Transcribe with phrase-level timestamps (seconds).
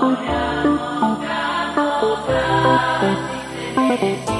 [0.00, 0.16] Hola,
[1.74, 2.38] hola,
[3.74, 4.37] hola,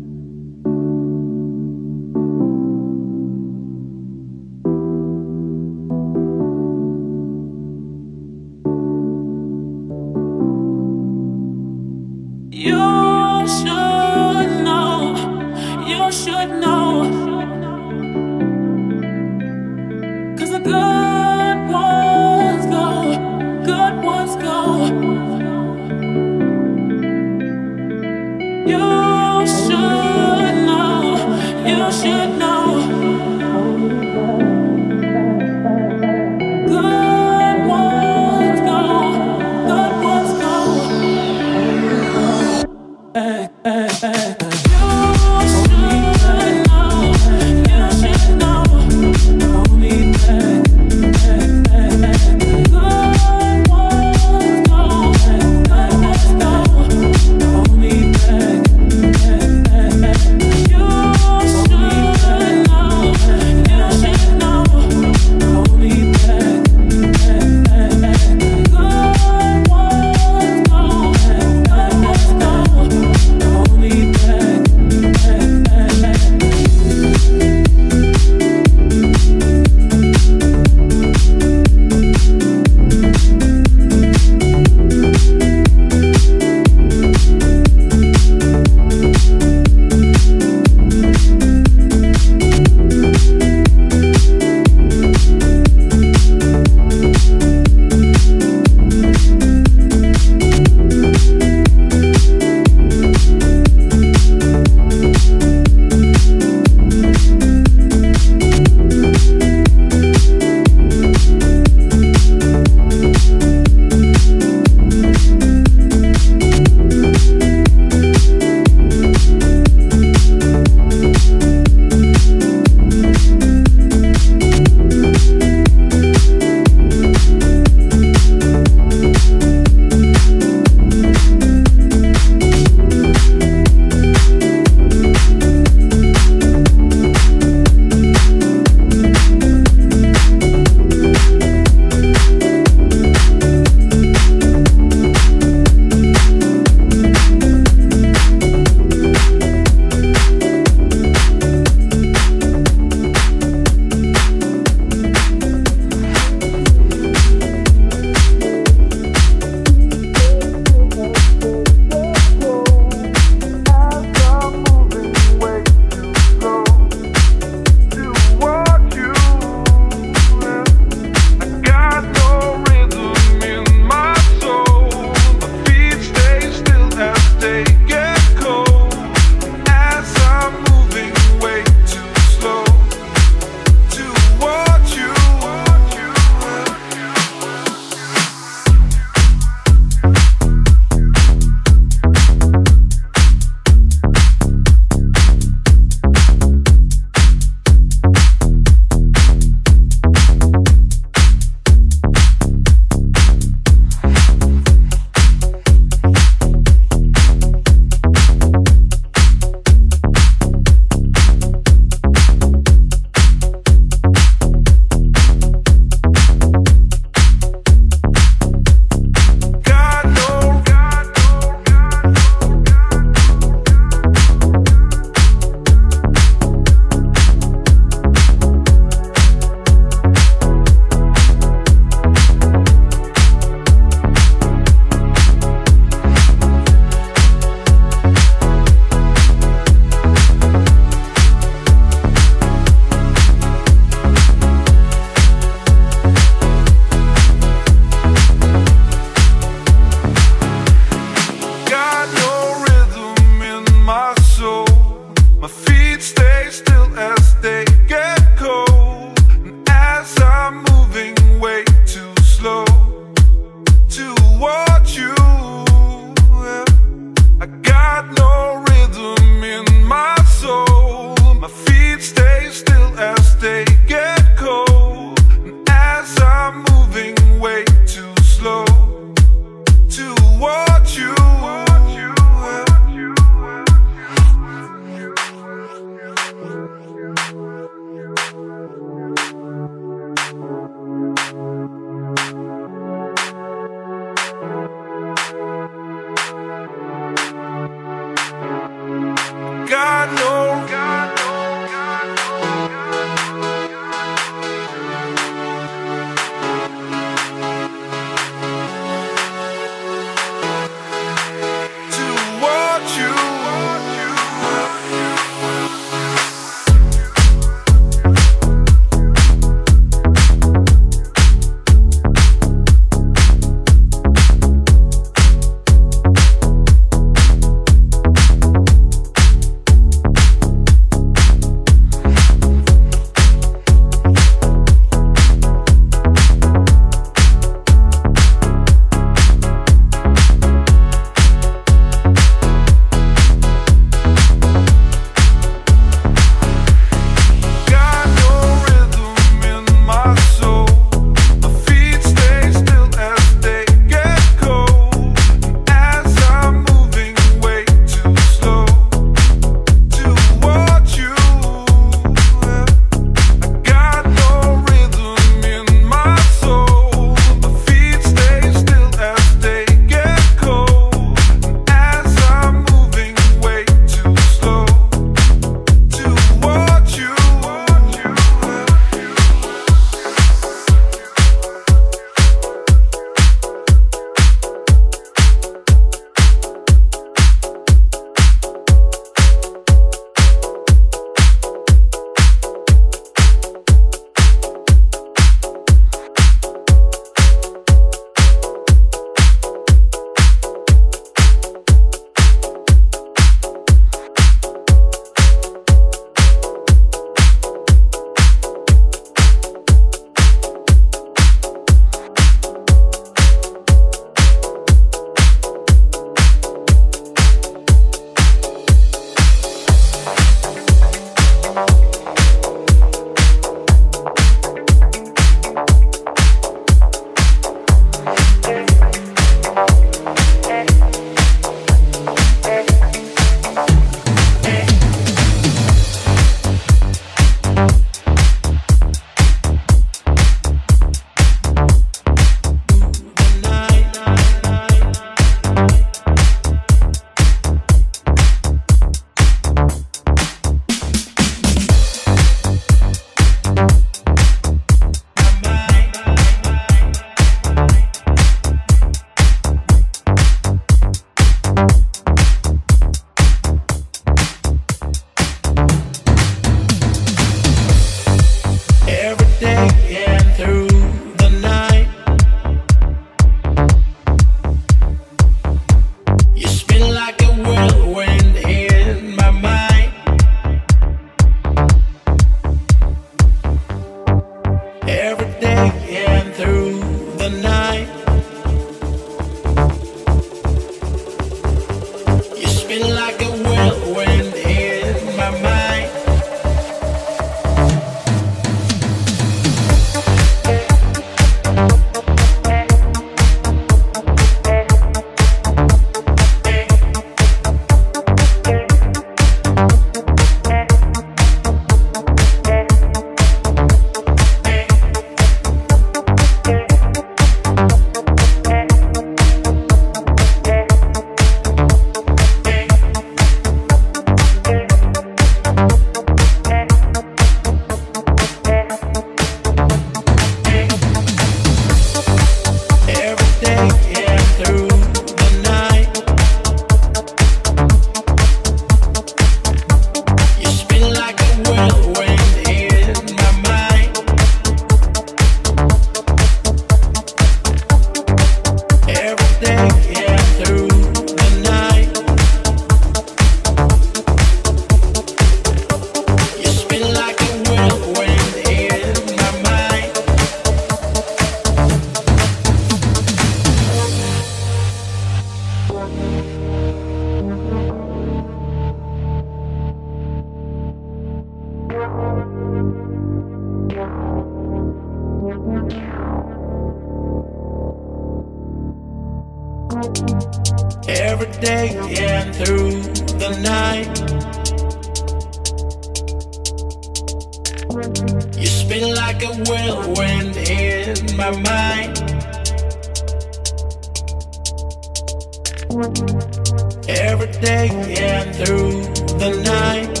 [596.88, 597.68] Every day
[598.00, 598.82] and through
[599.18, 600.00] the night.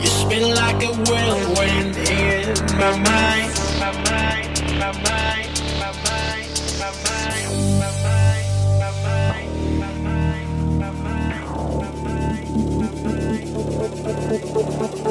[0.00, 2.46] You spin like a whirlwind in
[2.78, 3.28] my mind.
[14.90, 15.04] Thank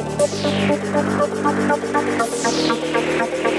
[3.45, 3.56] you.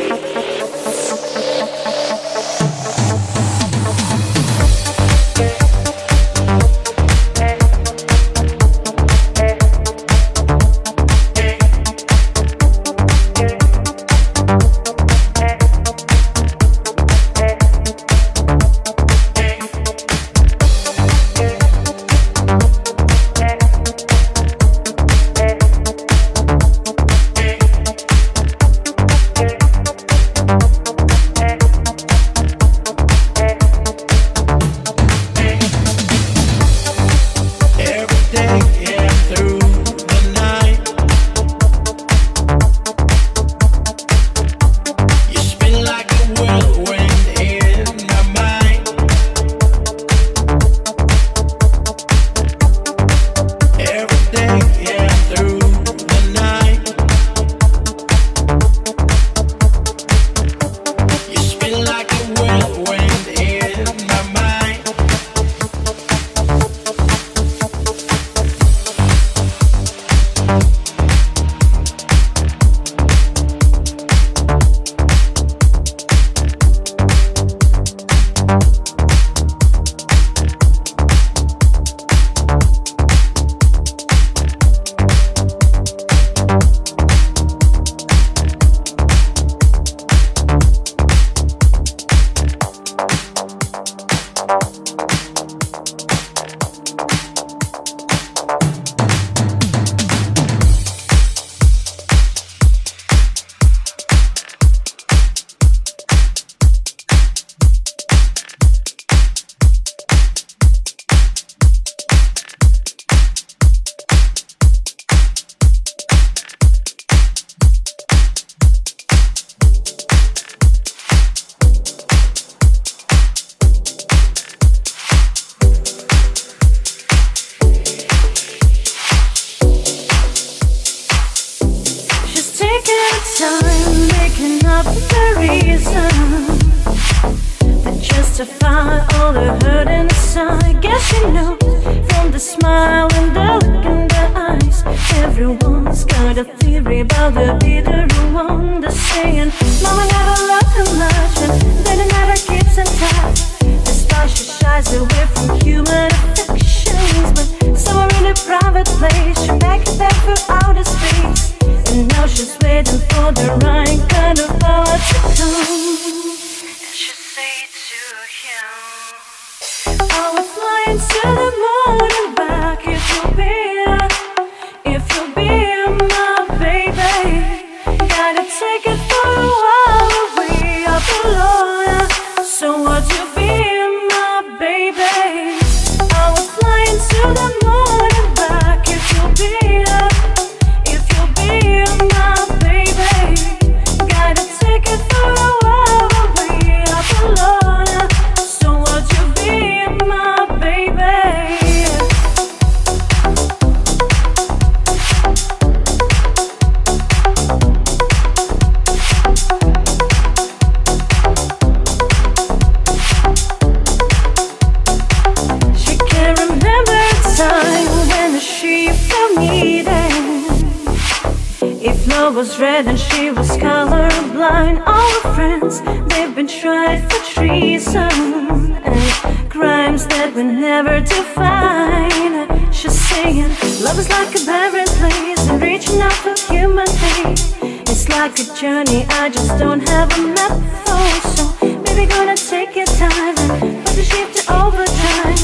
[230.06, 232.72] that we never define.
[232.72, 233.50] She's singing,
[233.82, 237.54] love is like a paradise and reaching out for human beings.
[237.90, 241.44] It's like a journey I just don't have a map for, so
[241.84, 245.36] maybe gonna take your time and put the shift to time.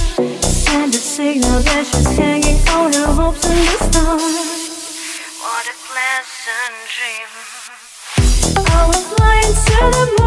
[0.43, 4.23] Send a signal that she's hanging on her hopes in the stars.
[5.43, 7.31] What a pleasant dream.
[8.67, 10.24] I was flying to the moon.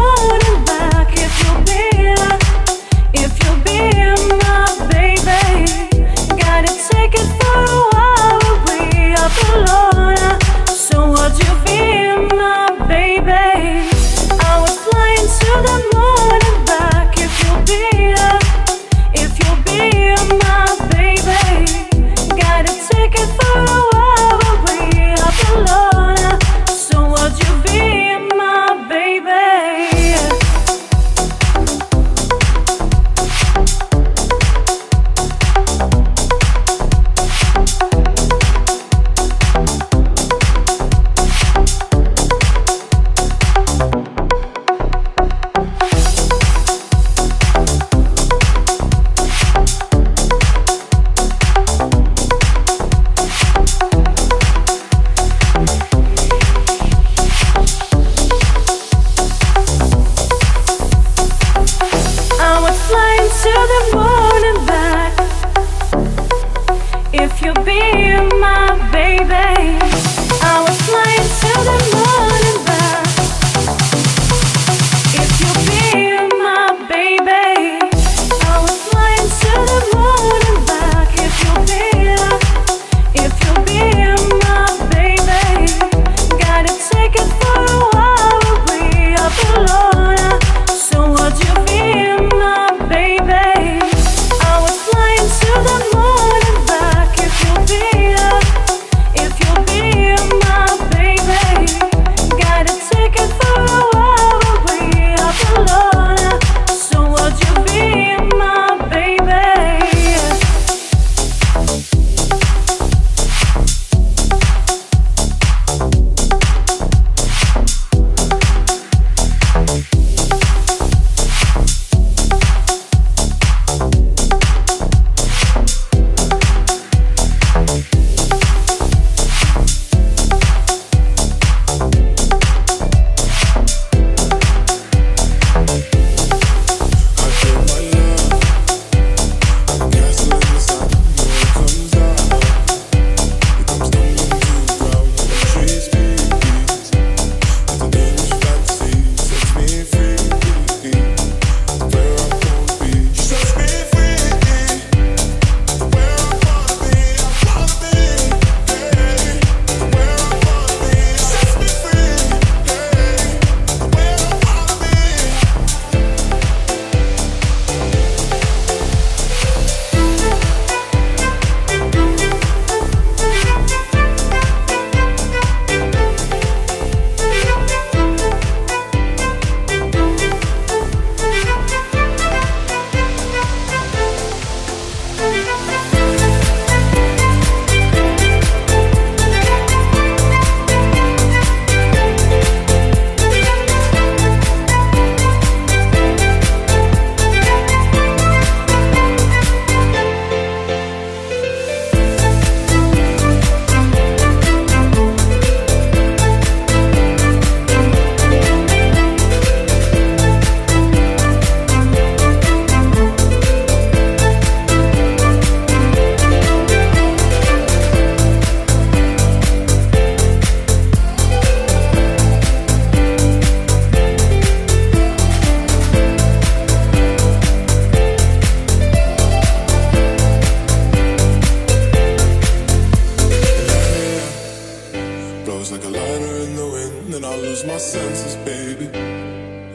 [235.58, 238.86] goes like a lighter in the wind, and I lose my senses, baby.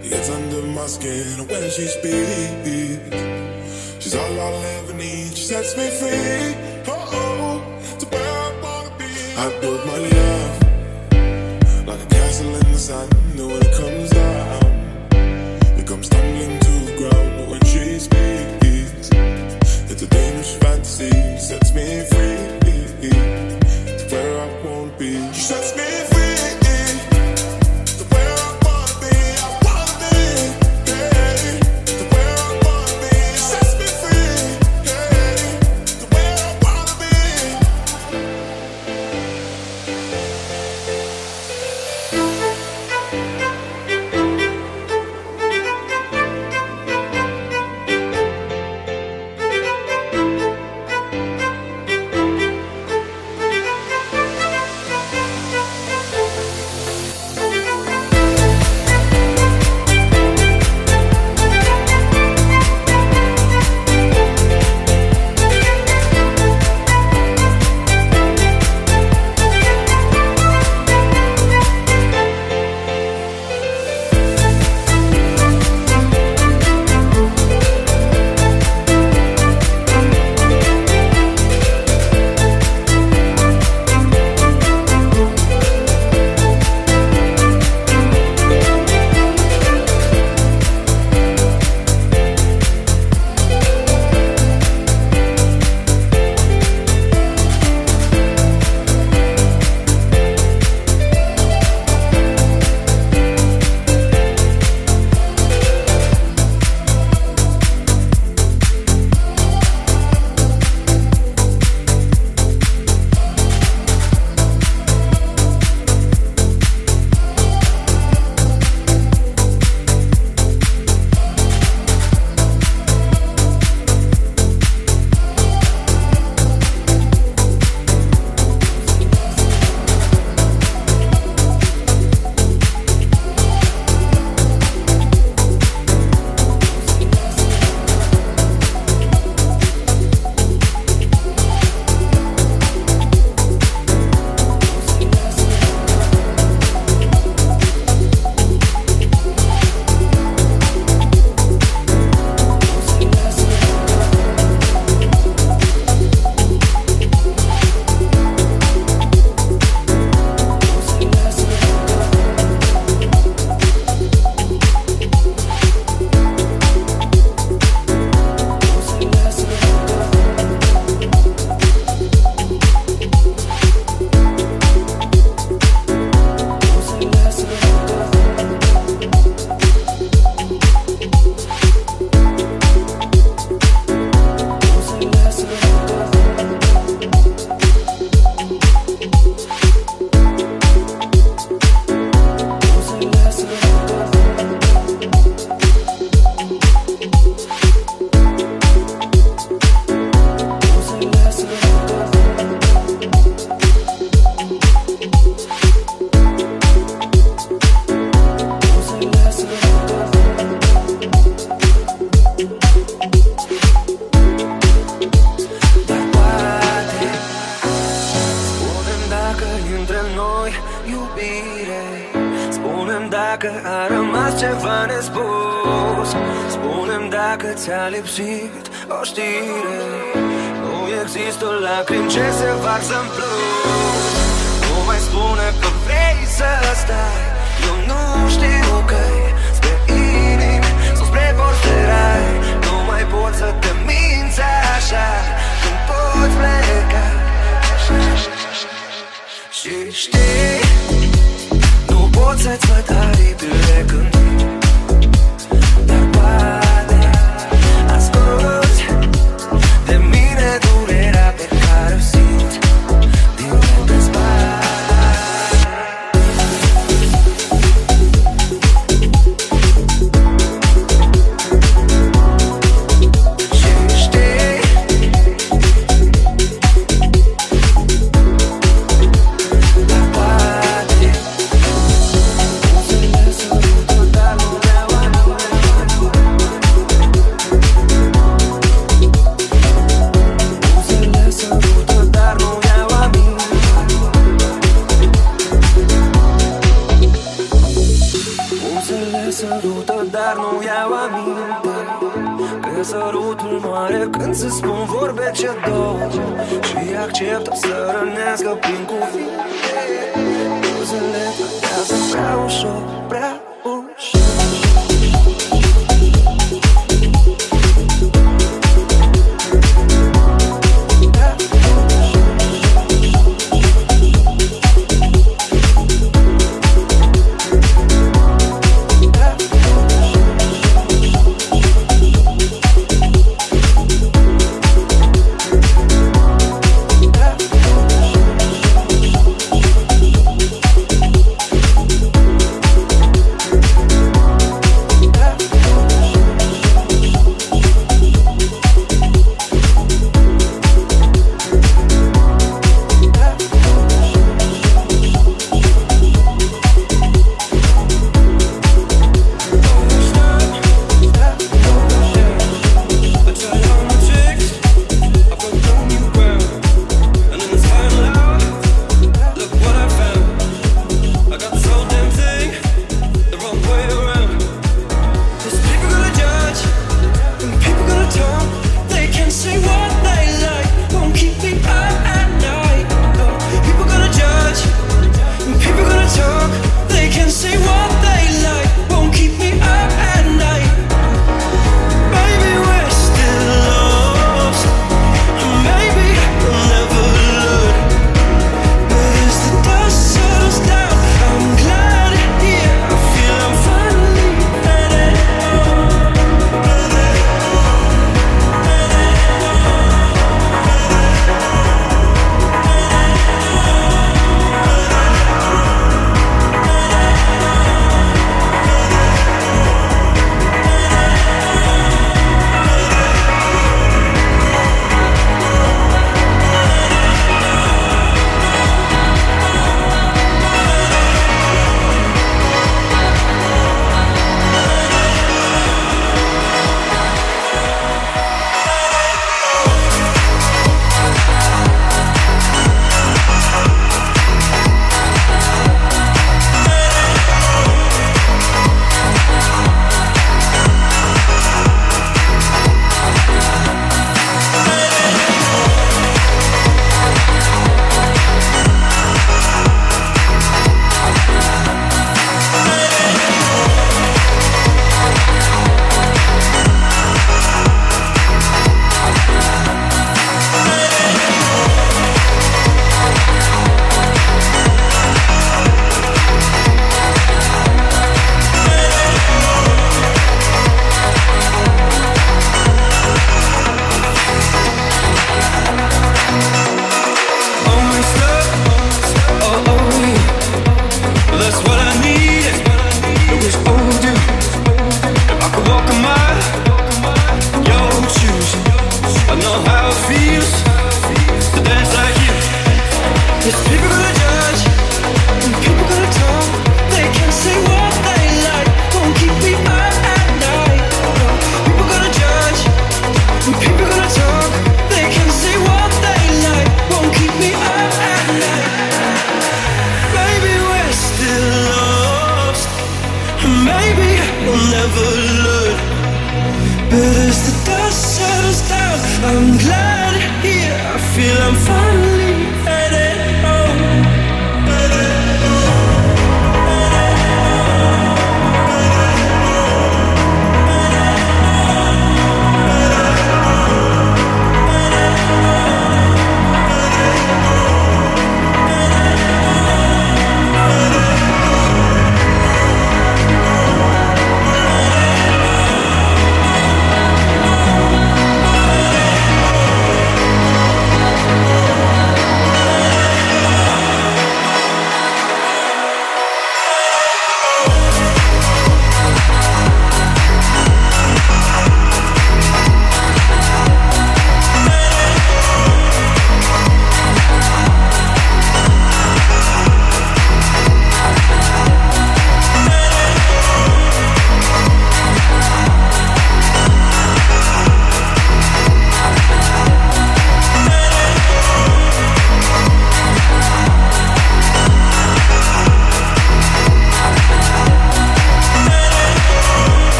[0.00, 3.16] It's under my skin when she speaks.
[4.02, 5.36] She's all I'll ever need.
[5.36, 6.54] She sets me free.
[6.88, 7.56] Oh oh,
[7.98, 9.10] to where I wanna be.
[9.44, 10.54] I built my love
[11.90, 14.62] like a castle in the sand, and when it comes down,
[15.78, 17.28] it comes tumbling to the ground.
[17.36, 19.10] But when she speaks,
[19.90, 21.10] it's a dangerous fantasy.
[21.36, 22.15] Sets me free.